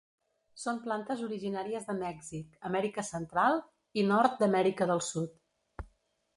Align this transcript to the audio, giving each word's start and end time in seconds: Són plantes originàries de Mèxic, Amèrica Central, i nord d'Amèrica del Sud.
Són 0.61 0.79
plantes 0.85 1.21
originàries 1.25 1.85
de 1.89 1.95
Mèxic, 1.99 2.57
Amèrica 2.71 3.05
Central, 3.11 3.61
i 4.05 4.09
nord 4.15 4.41
d'Amèrica 4.43 4.93
del 4.95 5.07
Sud. 5.13 5.41